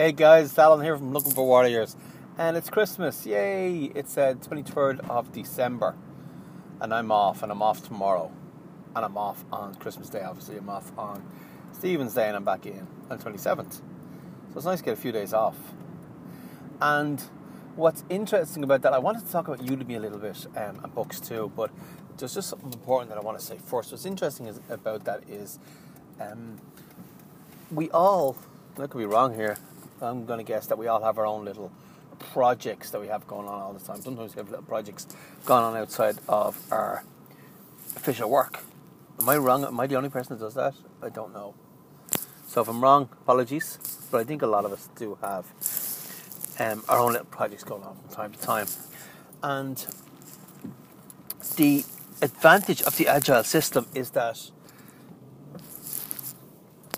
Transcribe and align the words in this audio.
Hey 0.00 0.12
guys, 0.12 0.56
Alan 0.56 0.80
here 0.80 0.96
from 0.96 1.12
Looking 1.12 1.32
for 1.32 1.44
Warriors, 1.44 1.96
and 2.38 2.56
it's 2.56 2.70
Christmas! 2.70 3.26
Yay! 3.26 3.90
It's 3.96 4.16
uh, 4.16 4.34
23rd 4.34 5.10
of 5.10 5.32
December, 5.32 5.96
and 6.80 6.94
I'm 6.94 7.10
off, 7.10 7.42
and 7.42 7.50
I'm 7.50 7.62
off 7.62 7.82
tomorrow, 7.82 8.30
and 8.94 9.04
I'm 9.04 9.18
off 9.18 9.44
on 9.50 9.74
Christmas 9.74 10.08
Day. 10.08 10.22
Obviously, 10.22 10.56
I'm 10.56 10.70
off 10.70 10.96
on 10.96 11.24
Stephen's 11.72 12.14
Day, 12.14 12.28
and 12.28 12.36
I'm 12.36 12.44
back 12.44 12.64
in 12.64 12.86
on 13.10 13.18
27th. 13.18 13.72
So 13.72 13.82
it's 14.54 14.66
nice 14.66 14.78
to 14.78 14.84
get 14.84 14.92
a 14.92 15.00
few 15.00 15.10
days 15.10 15.34
off. 15.34 15.56
And 16.80 17.20
what's 17.74 18.04
interesting 18.08 18.62
about 18.62 18.82
that, 18.82 18.92
I 18.92 18.98
wanted 18.98 19.26
to 19.26 19.32
talk 19.32 19.48
about 19.48 19.66
Udemy 19.66 19.96
a 19.96 19.98
little 19.98 20.20
bit 20.20 20.46
um, 20.56 20.78
and 20.80 20.94
books 20.94 21.18
too, 21.18 21.50
but 21.56 21.72
there's 22.18 22.34
just 22.34 22.50
something 22.50 22.72
important 22.72 23.10
that 23.10 23.18
I 23.18 23.22
want 23.22 23.36
to 23.36 23.44
say 23.44 23.58
first. 23.58 23.90
What's 23.90 24.06
interesting 24.06 24.46
is, 24.46 24.60
about 24.70 25.06
that 25.06 25.28
is 25.28 25.58
um, 26.20 26.60
we 27.72 27.90
all, 27.90 28.36
I 28.78 28.86
could 28.86 28.98
be 28.98 29.04
wrong 29.04 29.34
here, 29.34 29.56
I'm 30.00 30.26
going 30.26 30.38
to 30.38 30.44
guess 30.44 30.66
that 30.68 30.78
we 30.78 30.86
all 30.86 31.02
have 31.02 31.18
our 31.18 31.26
own 31.26 31.44
little 31.44 31.72
projects 32.18 32.90
that 32.90 33.00
we 33.00 33.08
have 33.08 33.26
going 33.26 33.48
on 33.48 33.60
all 33.60 33.72
the 33.72 33.84
time. 33.84 34.00
Sometimes 34.00 34.34
we 34.34 34.40
have 34.40 34.50
little 34.50 34.64
projects 34.64 35.06
going 35.44 35.64
on 35.64 35.76
outside 35.76 36.16
of 36.28 36.56
our 36.70 37.04
official 37.96 38.30
work. 38.30 38.60
Am 39.20 39.28
I 39.28 39.36
wrong? 39.36 39.64
Am 39.64 39.78
I 39.80 39.86
the 39.86 39.96
only 39.96 40.08
person 40.08 40.36
that 40.36 40.44
does 40.44 40.54
that? 40.54 40.74
I 41.02 41.08
don't 41.08 41.32
know. 41.32 41.54
So 42.46 42.62
if 42.62 42.68
I'm 42.68 42.80
wrong, 42.80 43.08
apologies. 43.12 43.78
But 44.10 44.20
I 44.20 44.24
think 44.24 44.42
a 44.42 44.46
lot 44.46 44.64
of 44.64 44.72
us 44.72 44.88
do 44.96 45.18
have 45.20 45.46
um, 46.58 46.82
our 46.88 46.98
own 46.98 47.12
little 47.12 47.26
projects 47.26 47.64
going 47.64 47.82
on 47.82 47.96
from 47.96 48.08
time 48.10 48.32
to 48.32 48.38
time. 48.38 48.66
And 49.42 49.84
the 51.56 51.84
advantage 52.22 52.82
of 52.82 52.96
the 52.96 53.08
agile 53.08 53.44
system 53.44 53.86
is 53.94 54.10
that, 54.10 54.50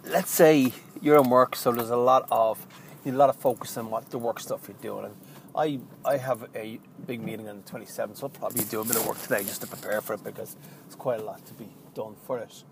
let's 0.05 0.31
say 0.31 0.73
you're 1.03 1.19
in 1.19 1.31
work, 1.31 1.57
so 1.57 1.73
there's 1.73 1.91
a 1.91 1.97
lot 1.97 2.29
of 2.31 2.67
a 3.07 3.11
lot 3.13 3.31
of 3.31 3.37
focus 3.37 3.77
on 3.77 3.91
what 3.91 4.11
the 4.11 4.19
work 4.19 4.41
stuff 4.41 4.69
you're 4.69 4.77
doing. 4.83 5.07
And 5.07 5.15
I 5.55 5.81
I 6.05 6.17
have 6.17 6.49
a 6.55 6.79
big 7.07 7.21
meeting 7.23 7.49
on 7.49 7.63
the 7.63 7.71
27th, 7.71 8.19
so 8.19 8.27
I'll 8.27 8.31
probably 8.31 8.65
do 8.65 8.81
a 8.81 8.85
bit 8.85 8.97
of 8.97 9.07
work 9.07 9.21
today 9.21 9.43
just 9.43 9.61
to 9.63 9.67
prepare 9.67 10.01
for 10.01 10.15
it 10.15 10.25
because 10.25 10.57
it's 10.87 10.95
quite 10.95 11.21
a 11.21 11.25
lot 11.25 11.45
to 11.47 11.55
be 11.55 11.69
done 11.95 12.15
for 12.27 12.39
it. 12.39 12.63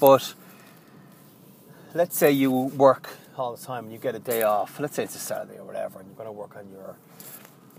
But 0.00 0.34
let's 1.94 2.16
say 2.16 2.30
you 2.32 2.50
work 2.50 3.10
all 3.36 3.54
the 3.54 3.64
time 3.64 3.84
and 3.84 3.92
you 3.92 3.98
get 3.98 4.14
a 4.14 4.18
day 4.18 4.42
off. 4.42 4.80
Let's 4.80 4.96
say 4.96 5.04
it's 5.04 5.16
a 5.16 5.18
Saturday 5.18 5.58
or 5.58 5.64
whatever, 5.64 5.98
and 5.98 6.08
you're 6.08 6.16
going 6.16 6.28
to 6.28 6.32
work 6.32 6.56
on 6.56 6.70
your 6.70 6.96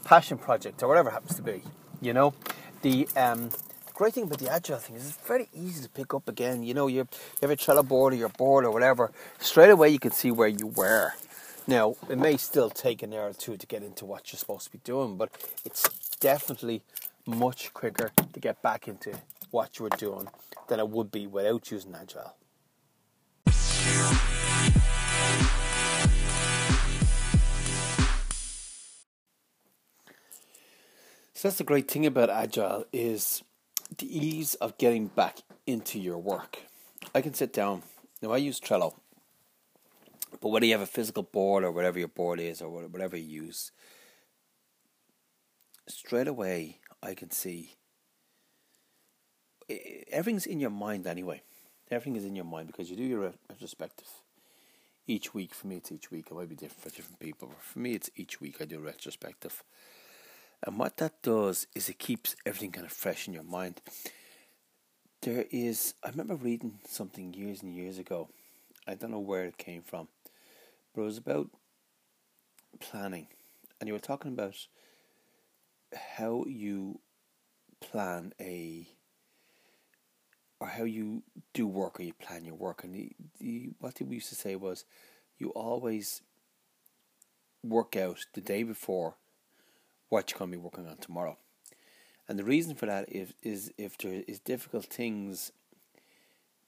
passion 0.04 0.38
project 0.38 0.84
or 0.84 0.88
whatever 0.88 1.10
it 1.10 1.14
happens 1.14 1.36
to 1.36 1.42
be. 1.42 1.62
You 2.02 2.14
know, 2.14 2.34
the 2.82 3.08
um, 3.16 3.50
great 3.94 4.14
thing 4.14 4.24
about 4.24 4.40
the 4.40 4.52
agile 4.52 4.78
thing 4.78 4.96
is 4.96 5.08
it's 5.08 5.18
very 5.28 5.48
easy 5.54 5.84
to 5.84 5.90
pick 5.90 6.14
up 6.14 6.28
again. 6.28 6.64
You 6.64 6.74
know, 6.74 6.88
you, 6.88 6.98
you 6.98 7.08
have 7.42 7.52
a 7.52 7.56
Trello 7.56 7.88
board 7.88 8.14
or 8.14 8.18
your 8.18 8.30
board 8.30 8.66
or 8.66 8.72
whatever. 8.72 9.12
Straight 9.40 9.70
away, 9.70 9.90
you 9.90 10.00
can 10.00 10.12
see 10.12 10.32
where 10.32 10.48
you 10.48 10.68
were. 10.68 11.14
Now, 11.66 11.96
it 12.10 12.18
may 12.18 12.36
still 12.36 12.70
take 12.70 13.04
an 13.04 13.14
hour 13.14 13.30
or 13.30 13.34
two 13.34 13.56
to 13.56 13.66
get 13.66 13.84
into 13.84 14.04
what 14.06 14.32
you're 14.32 14.38
supposed 14.38 14.66
to 14.66 14.72
be 14.72 14.80
doing, 14.84 15.16
but 15.16 15.32
it's 15.64 15.84
definitely 16.20 16.84
much 17.26 17.74
quicker 17.74 18.12
to 18.34 18.40
get 18.40 18.62
back 18.62 18.90
into 18.90 19.14
what 19.50 19.80
you 19.80 19.84
were 19.84 19.98
doing 19.98 20.28
than 20.68 20.82
it 20.82 20.90
would 20.90 21.10
be 21.10 21.26
without 21.26 21.72
using 21.72 21.96
Agile. 21.96 22.36
So 31.34 31.48
that's 31.48 31.58
the 31.58 31.64
great 31.64 31.90
thing 31.90 32.06
about 32.06 32.30
Agile 32.30 32.86
is 32.92 33.42
the 33.98 34.18
ease 34.18 34.56
of 34.56 34.78
getting 34.78 35.08
back 35.08 35.40
into 35.66 35.98
your 35.98 36.18
work. 36.18 36.60
I 37.16 37.22
can 37.22 37.34
sit 37.34 37.54
down. 37.54 37.84
Now 38.22 38.32
I 38.32 38.38
use 38.38 38.60
Trello 38.60 38.96
but 40.42 40.50
whether 40.50 40.66
you 40.66 40.74
have 40.74 40.82
a 40.82 40.86
physical 40.86 41.24
board 41.24 41.64
or 41.64 41.72
whatever 41.72 42.00
your 42.00 42.08
board 42.08 42.40
is 42.40 42.62
or 42.62 42.70
whatever 42.88 43.18
you 43.18 43.44
use, 43.44 43.72
straight 45.88 46.28
away 46.28 46.80
I 47.02 47.14
can 47.14 47.32
see 47.32 47.76
everything's 50.12 50.46
in 50.46 50.60
your 50.60 50.70
mind 50.70 51.08
anyway. 51.08 51.42
Everything 51.92 52.16
is 52.16 52.26
in 52.26 52.36
your 52.36 52.46
mind 52.46 52.68
because 52.68 52.90
you 52.90 52.96
do 52.96 53.04
your 53.04 53.34
retrospective 53.50 54.08
each 55.08 55.34
week. 55.34 55.54
For 55.54 55.68
me, 55.68 55.78
it's 55.78 55.92
each 55.92 56.12
week. 56.12 56.28
It 56.30 56.34
might 56.34 56.50
be 56.50 56.56
different 56.56 56.82
for 56.82 56.96
different 56.96 57.20
people. 57.20 57.50
But 57.50 57.62
for 57.62 57.80
me, 57.80 57.94
it's 57.94 58.10
each 58.16 58.40
week 58.42 58.58
I 58.62 58.66
do 58.66 58.80
a 58.80 58.82
retrospective. 58.82 59.64
And 60.66 60.80
what 60.80 60.98
that 60.98 61.22
does 61.22 61.68
is 61.76 61.90
it 61.90 62.00
keeps 62.00 62.36
everything 62.46 62.72
kind 62.72 62.86
of 62.86 62.92
fresh 62.92 63.28
in 63.28 63.34
your 63.34 63.44
mind. 63.44 63.82
There 65.22 65.46
is, 65.52 65.94
I 66.04 66.10
remember 66.10 66.36
reading 66.36 66.80
something 66.88 67.34
years 67.34 67.62
and 67.62 67.74
years 67.74 67.98
ago. 67.98 68.30
I 68.88 68.96
don't 68.96 69.12
know 69.12 69.20
where 69.20 69.46
it 69.46 69.58
came 69.58 69.82
from 69.82 70.08
but 70.94 71.02
it 71.02 71.06
was 71.06 71.18
about 71.18 71.50
planning, 72.80 73.28
and 73.80 73.88
you 73.88 73.94
were 73.94 74.00
talking 74.00 74.32
about 74.32 74.56
how 76.18 76.46
you 76.48 77.00
plan 77.80 78.34
a 78.40 78.88
or 80.60 80.68
how 80.68 80.84
you 80.84 81.24
do 81.54 81.68
work 81.68 82.00
or 82.00 82.04
you 82.04 82.14
plan 82.14 82.46
your 82.46 82.56
work. 82.56 82.84
And 82.84 82.96
the, 82.96 83.12
the 83.40 83.72
what 83.80 84.00
we 84.02 84.16
used 84.16 84.30
to 84.30 84.36
say 84.36 84.56
was 84.56 84.86
you 85.38 85.50
always 85.50 86.22
work 87.64 87.96
out 87.96 88.26
the 88.34 88.42
day 88.42 88.64
before 88.64 89.16
what 90.10 90.32
you're 90.32 90.40
going 90.40 90.52
to 90.52 90.58
be 90.58 90.64
working 90.64 90.88
on 90.88 90.98
tomorrow. 90.98 91.38
And 92.30 92.40
the 92.40 92.44
reason 92.44 92.76
for 92.76 92.86
that 92.86 93.12
is, 93.12 93.34
is 93.42 93.74
if 93.78 93.98
there 93.98 94.24
is 94.28 94.40
difficult 94.40 94.86
things 94.86 95.52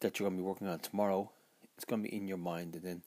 that 0.01 0.19
you're 0.19 0.27
going 0.29 0.37
to 0.37 0.43
be 0.43 0.47
working 0.47 0.67
on 0.67 0.79
tomorrow 0.79 1.31
it's 1.75 1.85
going 1.85 2.03
to 2.03 2.09
be 2.09 2.15
in 2.15 2.27
your 2.27 2.37
mind 2.37 2.75
and 2.75 2.83
then 2.83 3.01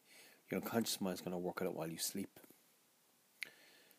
your 0.51 0.61
unconscious 0.61 1.01
mind 1.01 1.15
is 1.15 1.21
going 1.21 1.33
to 1.33 1.39
work 1.39 1.61
it 1.63 1.73
while 1.73 1.89
you 1.89 1.99
sleep. 1.99 2.41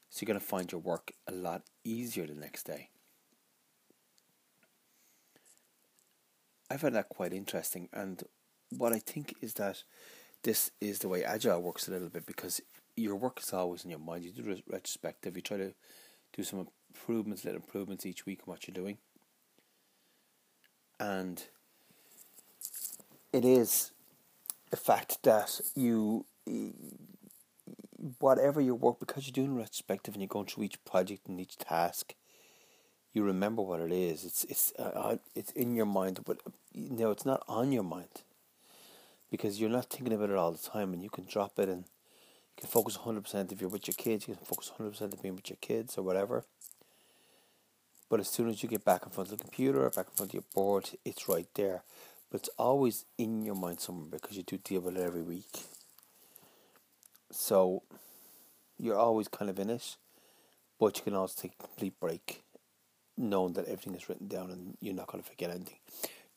So 0.09 0.22
you're 0.22 0.28
going 0.28 0.40
to 0.40 0.46
find 0.46 0.72
your 0.72 0.81
work 0.81 1.12
a 1.28 1.31
lot 1.31 1.63
easier 1.84 2.25
the 2.25 2.34
next 2.34 2.63
day. 2.63 2.90
I 6.72 6.78
find 6.78 6.96
that 6.96 7.09
quite 7.09 7.34
interesting, 7.34 7.90
and 7.91 8.22
what 8.78 8.94
I 8.94 9.00
think 9.00 9.35
is 9.41 9.56
that 9.56 9.84
this 10.44 10.72
is 10.80 11.00
the 11.00 11.07
way 11.07 11.24
agile 11.24 11.62
works 11.62 11.88
a 11.88 11.91
little 11.91 12.09
bit 12.09 12.28
because 12.28 12.62
your 12.96 13.16
work 13.16 13.40
is 13.41 13.53
always 13.53 13.84
in 13.84 13.90
your 13.90 14.00
mind. 14.00 14.24
You 14.24 14.31
do 14.31 14.62
retrospective. 14.68 15.36
You 15.36 15.41
try 15.41 15.57
to 15.57 15.74
do 16.31 16.44
some 16.44 16.68
improvements, 16.94 17.44
little 17.44 17.62
improvements 17.62 18.06
each 18.06 18.25
week 18.28 18.41
on 18.41 18.51
what 18.51 18.68
you're 18.68 18.75
doing, 18.75 19.00
and 21.00 21.44
it 23.34 23.46
is 23.46 23.91
the 24.69 24.78
fact 24.78 25.24
that 25.24 25.62
you 25.75 26.25
whatever 28.19 28.62
your 28.62 28.75
work, 28.75 29.00
because 29.00 29.28
you're 29.28 29.34
doing 29.34 29.56
retrospective 29.56 30.13
and 30.13 30.22
you're 30.22 30.28
going 30.28 30.46
through 30.46 30.63
each 30.63 30.84
project 30.85 31.28
and 31.28 31.40
each 31.40 31.57
task, 31.57 32.16
you 33.13 33.24
remember 33.24 33.62
what 33.62 33.81
it 33.81 33.91
is. 33.91 34.24
It's 34.24 34.44
it's 34.46 34.74
uh, 34.80 34.84
uh 34.84 35.18
it's 35.35 35.52
in 35.52 35.75
your 35.75 35.85
mind, 35.85 36.19
but 36.25 36.38
you 36.72 36.90
know 36.91 37.12
it's 37.12 37.25
not 37.25 37.44
on 37.47 37.72
your 37.72 37.84
mind 37.84 38.24
because 39.31 39.59
you're 39.59 39.69
not 39.69 39.90
thinking 39.90 40.13
about 40.13 40.30
it 40.30 40.35
all 40.35 40.52
the 40.52 40.69
time, 40.69 40.94
and 40.94 41.03
you 41.03 41.09
can 41.09 41.25
drop 41.25 41.57
it 41.59 41.69
and 41.69 41.86
you 41.86 42.62
can 42.62 42.69
focus 42.69 42.97
hundred 42.97 43.24
percent 43.24 43.51
if 43.51 43.62
you're 43.62 43.69
with 43.69 43.88
your 43.88 43.96
kids. 43.96 44.28
You 44.28 44.36
can 44.36 44.46
focus 44.46 44.72
hundred 44.78 44.91
percent 44.91 45.13
of 45.13 45.22
being 45.22 45.36
with 45.36 45.50
your 45.50 45.57
kids 45.62 45.97
or 45.97 46.03
whatever. 46.03 46.46
But 48.09 48.19
as 48.19 48.28
soon 48.28 48.50
as 48.50 48.63
you 48.63 48.69
get 48.69 48.84
back 48.84 49.06
in 49.06 49.12
front 49.12 49.31
of 49.31 49.38
the 49.38 49.44
computer 49.44 49.86
or 49.86 49.90
back 49.91 50.07
in 50.07 50.16
front 50.16 50.31
of 50.31 50.34
your 50.34 50.44
board, 50.56 50.90
it's 51.06 51.30
right 51.30 51.47
there. 51.53 51.84
But 52.30 52.42
it's 52.42 52.50
always 52.58 53.06
in 53.18 53.44
your 53.44 53.56
mind 53.56 53.80
somewhere 53.80 54.08
because 54.12 54.38
you 54.38 54.44
do 54.44 54.58
deal 54.58 54.82
with 54.82 54.98
it 54.98 55.02
every 55.02 55.24
week. 55.24 55.64
So 57.32 57.84
you're 58.78 58.98
always 58.98 59.28
kind 59.28 59.50
of 59.50 59.60
in 59.60 59.70
it, 59.70 59.96
but 60.80 60.98
you 60.98 61.04
can 61.04 61.16
also 61.16 61.42
take 61.42 61.54
a 61.60 61.64
complete 61.64 62.00
break, 62.00 62.44
knowing 63.18 63.54
that 63.54 63.66
everything 63.66 63.96
is 63.96 64.10
written 64.10 64.28
down 64.28 64.52
and 64.52 64.78
you're 64.80 64.94
not 64.94 65.08
going 65.08 65.24
to 65.24 65.30
forget 65.30 65.50
anything. 65.50 65.80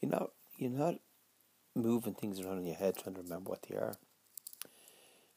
You're 0.01 0.11
not 0.11 0.31
you're 0.59 0.71
not 0.71 0.97
moving 1.75 2.15
things 2.15 2.41
around 2.41 2.59
in 2.59 2.67
your 2.67 2.77
head 2.77 2.97
trying 2.97 3.15
to 3.15 3.23
remember 3.23 3.51
what 3.51 3.63
they 3.69 3.77
are. 3.77 3.95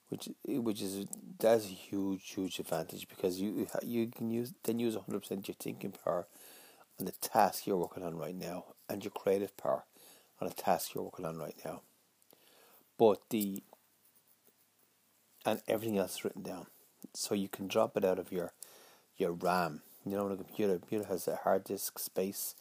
Which 0.10 0.30
which 0.46 0.82
is 0.82 1.06
that's 1.40 1.66
a 1.66 1.69
huge 1.69 2.30
huge 2.30 2.60
advantage 2.60 3.08
because 3.08 3.42
you 3.42 3.68
you 3.84 4.08
can 4.08 4.30
use 4.30 4.54
then 4.63 4.80
use 4.80 4.96
hundred 4.96 5.22
percent 5.22 5.48
your 5.48 5.56
thinking 5.60 5.94
power 6.04 6.28
on 7.00 7.06
the 7.06 7.12
task 7.12 7.68
you're 7.68 7.78
working 7.78 8.04
on 8.04 8.16
right 8.16 8.36
now 8.36 8.66
and 8.88 9.04
your 9.04 9.12
creative 9.12 9.58
power 9.58 9.84
on 10.42 10.48
a 10.48 10.52
task 10.52 10.94
you're 10.94 11.04
working 11.04 11.26
on 11.26 11.38
right 11.38 11.56
now. 11.64 11.82
But 12.98 13.22
the 13.30 13.64
and 15.46 15.62
everything 15.68 15.98
else 15.98 16.16
is 16.16 16.26
written 16.26 16.42
down. 16.42 16.68
So 17.14 17.36
you 17.36 17.48
can 17.48 17.68
drop 17.68 17.96
it 17.96 18.04
out 18.04 18.20
of 18.20 18.32
your 18.32 18.54
your 19.18 19.32
RAM. 19.32 19.82
You 20.06 20.18
know, 20.18 20.26
on 20.26 20.32
a 20.32 20.38
computer, 20.38 20.74
the 20.74 20.80
computer 20.80 21.06
has 21.06 21.28
a 21.28 21.38
hard 21.38 21.64
disk 21.64 21.98
space, 22.00 22.56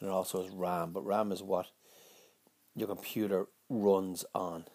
and 0.00 0.08
it 0.08 0.12
also 0.12 0.42
has 0.42 0.52
RAM. 0.52 0.92
But 0.92 1.06
RAM 1.06 1.32
is 1.32 1.42
what 1.42 1.66
your 2.74 2.88
computer 2.88 3.46
runs 3.68 4.24
on. 4.34 4.66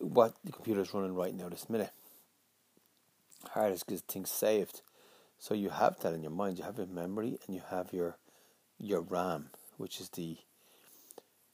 What 0.00 0.34
the 0.44 0.52
computer 0.52 0.80
is 0.80 0.92
running 0.92 1.14
right 1.14 1.34
now, 1.34 1.48
this 1.48 1.70
minute. 1.70 1.90
Hard 3.50 3.72
disk 3.72 3.90
is 3.92 4.00
things 4.00 4.30
saved, 4.30 4.82
so 5.38 5.54
you 5.54 5.70
have 5.70 6.00
that 6.00 6.14
in 6.14 6.22
your 6.22 6.30
mind. 6.30 6.58
You 6.58 6.64
have 6.64 6.78
your 6.78 6.86
memory, 6.86 7.38
and 7.46 7.54
you 7.54 7.62
have 7.70 7.92
your 7.92 8.16
your 8.78 9.00
RAM, 9.00 9.50
which 9.76 10.00
is 10.00 10.08
the 10.10 10.38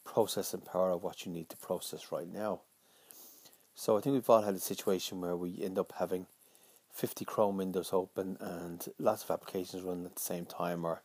processing 0.09 0.63
power 0.63 0.91
of 0.91 1.03
what 1.03 1.27
you 1.27 1.31
need 1.31 1.51
to 1.51 1.57
process 1.59 2.11
right 2.11 2.33
now. 2.33 2.61
So 3.75 3.97
I 3.97 4.01
think 4.01 4.15
we've 4.15 4.31
all 4.31 4.43
had 4.43 4.55
a 4.55 4.61
situation 4.61 5.21
where 5.21 5.37
we 5.37 5.63
end 5.63 5.79
up 5.79 5.93
having 5.99 6.27
50 6.95 7.25
Chrome 7.27 7.59
windows 7.59 7.91
open 7.93 8.39
and 8.41 8.89
lots 8.99 9.23
of 9.23 9.31
applications 9.31 9.83
running 9.83 10.07
at 10.07 10.17
the 10.17 10.21
same 10.21 10.47
time, 10.47 10.85
or 10.85 11.03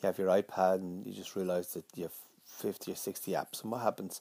you 0.00 0.06
have 0.06 0.16
your 0.16 0.28
iPad 0.28 0.76
and 0.76 1.04
you 1.04 1.12
just 1.12 1.34
realize 1.34 1.74
that 1.74 1.84
you 1.94 2.04
have 2.04 2.14
50 2.46 2.92
or 2.92 2.94
60 2.94 3.32
apps. 3.32 3.62
And 3.62 3.72
what 3.72 3.82
happens? 3.82 4.20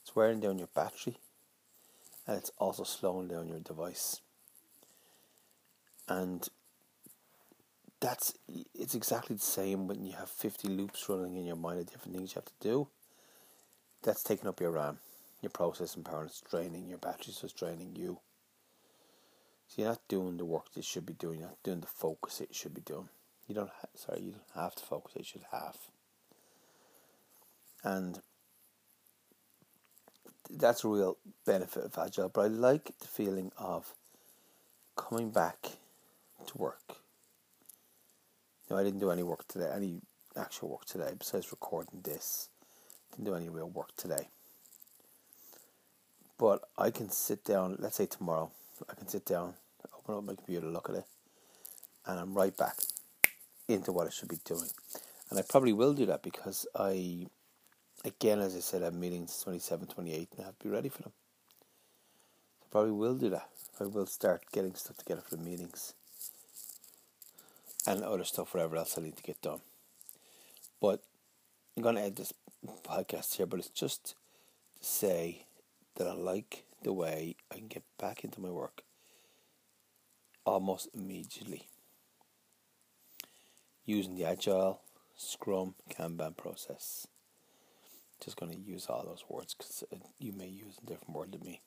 It's 0.00 0.14
wearing 0.14 0.40
down 0.40 0.58
your 0.58 0.68
battery 0.74 1.18
and 2.26 2.38
it's 2.38 2.52
also 2.58 2.84
slowing 2.84 3.28
down 3.28 3.48
your 3.48 3.60
device. 3.60 4.20
And 6.08 6.48
that's 8.00 8.34
it's 8.74 8.94
exactly 8.94 9.34
the 9.34 9.42
same 9.42 9.88
when 9.88 10.04
you 10.04 10.12
have 10.12 10.28
50 10.28 10.68
loops 10.68 11.08
running 11.08 11.36
in 11.36 11.44
your 11.44 11.56
mind 11.56 11.80
of 11.80 11.90
different 11.90 12.16
things 12.16 12.34
you 12.34 12.40
have 12.40 12.44
to 12.44 12.68
do. 12.68 12.88
That's 14.04 14.22
taking 14.22 14.48
up 14.48 14.60
your 14.60 14.70
RAM, 14.70 14.98
your 15.40 15.50
processing 15.50 16.02
power, 16.02 16.20
and 16.20 16.28
it's 16.28 16.42
draining 16.42 16.88
your 16.88 16.98
battery, 16.98 17.32
so 17.32 17.46
it's 17.46 17.54
draining 17.54 17.96
you. 17.96 18.20
So 19.66 19.80
you're 19.80 19.90
not 19.90 20.06
doing 20.08 20.36
the 20.36 20.44
work 20.44 20.66
that 20.66 20.80
you 20.80 20.82
should 20.82 21.06
be 21.06 21.14
doing, 21.14 21.40
you're 21.40 21.48
not 21.48 21.62
doing 21.62 21.80
the 21.80 21.86
focus 21.86 22.40
you 22.40 22.46
should 22.52 22.74
be 22.74 22.82
doing. 22.82 23.08
You 23.48 23.54
don't 23.54 23.70
ha- 23.70 23.88
sorry, 23.94 24.20
you 24.20 24.32
don't 24.32 24.62
have 24.62 24.74
to 24.74 24.84
focus, 24.84 25.14
you 25.16 25.24
should 25.24 25.46
have. 25.50 25.76
And 27.82 28.20
that's 30.50 30.84
a 30.84 30.88
real 30.88 31.16
benefit 31.46 31.84
of 31.84 31.98
agile. 31.98 32.28
But 32.28 32.42
I 32.42 32.46
like 32.48 32.90
the 32.98 33.06
feeling 33.06 33.52
of 33.56 33.94
coming 34.96 35.30
back 35.30 35.78
to 36.46 36.58
work. 36.58 36.96
Know, 38.70 38.76
I 38.76 38.84
didn't 38.84 39.00
do 39.00 39.10
any 39.10 39.22
work 39.22 39.46
today, 39.48 39.70
any 39.74 40.00
actual 40.36 40.70
work 40.70 40.84
today 40.86 41.12
besides 41.18 41.50
recording 41.50 42.00
this. 42.02 42.48
Didn't 43.14 43.26
do 43.26 43.34
any 43.34 43.48
real 43.48 43.68
work 43.68 43.96
today. 43.96 44.28
But 46.38 46.68
I 46.76 46.90
can 46.90 47.10
sit 47.10 47.44
down, 47.44 47.76
let's 47.78 47.96
say 47.96 48.06
tomorrow, 48.06 48.50
I 48.90 48.94
can 48.94 49.06
sit 49.06 49.24
down, 49.24 49.54
open 49.96 50.16
up 50.16 50.24
my 50.24 50.34
computer, 50.34 50.66
look 50.66 50.90
at 50.90 50.96
it, 50.96 51.04
and 52.06 52.18
I'm 52.18 52.34
right 52.34 52.56
back 52.56 52.76
into 53.68 53.92
what 53.92 54.06
I 54.06 54.10
should 54.10 54.28
be 54.28 54.40
doing. 54.44 54.68
And 55.30 55.38
I 55.38 55.42
probably 55.42 55.72
will 55.72 55.94
do 55.94 56.06
that 56.06 56.22
because 56.22 56.66
I 56.74 57.26
again, 58.04 58.40
as 58.40 58.54
I 58.54 58.60
said, 58.60 58.82
I 58.82 58.86
have 58.86 58.94
meetings 58.94 59.40
27, 59.42 59.86
28, 59.86 60.28
and 60.32 60.40
I 60.42 60.46
have 60.46 60.58
to 60.58 60.64
be 60.64 60.70
ready 60.70 60.88
for 60.88 61.02
them. 61.02 61.12
I 62.62 62.66
probably 62.70 62.92
will 62.92 63.14
do 63.14 63.30
that. 63.30 63.48
I 63.80 63.84
will 63.84 64.06
start 64.06 64.44
getting 64.52 64.74
stuff 64.74 64.96
together 64.98 65.22
for 65.22 65.36
the 65.36 65.42
meetings 65.42 65.94
and 67.86 68.02
other 68.02 68.24
stuff, 68.24 68.54
whatever 68.54 68.76
else 68.76 68.96
I 68.96 69.02
need 69.02 69.16
to 69.16 69.22
get 69.22 69.40
done. 69.42 69.60
But 70.80 71.02
I'm 71.76 71.82
going 71.82 71.96
to 71.96 72.02
end 72.02 72.16
this 72.16 72.32
podcast 72.82 73.36
here, 73.36 73.46
but 73.46 73.58
it's 73.58 73.68
just 73.68 74.06
to 74.06 74.14
say 74.80 75.46
that 75.96 76.06
I 76.06 76.12
like 76.12 76.64
the 76.82 76.92
way 76.92 77.36
I 77.52 77.56
can 77.56 77.68
get 77.68 77.82
back 77.98 78.24
into 78.24 78.40
my 78.40 78.50
work 78.50 78.82
almost 80.44 80.88
immediately 80.94 81.68
using 83.84 84.14
the 84.14 84.24
Agile, 84.24 84.80
Scrum, 85.16 85.74
Kanban 85.90 86.36
process 86.36 87.06
just 88.24 88.36
going 88.38 88.52
to 88.52 88.58
use 88.58 88.86
all 88.86 89.04
those 89.04 89.24
words 89.28 89.54
because 89.54 89.84
uh, 89.92 89.96
you 90.18 90.32
may 90.32 90.46
use 90.46 90.78
a 90.82 90.86
different 90.86 91.14
word 91.14 91.32
than 91.32 91.42
me. 91.42 91.60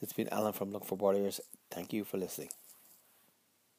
It's 0.00 0.12
been 0.12 0.28
Alan 0.32 0.52
from 0.52 0.72
Look 0.72 0.84
for 0.84 0.96
Warriors. 0.96 1.40
Thank 1.70 1.92
you 1.92 2.04
for 2.04 2.18
listening. 2.18 2.48